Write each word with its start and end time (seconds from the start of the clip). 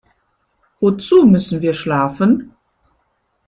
Wozu 0.79 1.27
müssen 1.27 1.61
wir 1.61 1.75
schlafen? 1.75 2.55